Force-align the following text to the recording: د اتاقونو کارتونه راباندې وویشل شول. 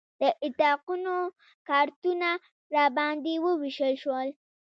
د 0.21 0.23
اتاقونو 0.45 1.15
کارتونه 1.69 2.29
راباندې 2.75 3.33
وویشل 3.45 3.93
شول. 4.01 4.27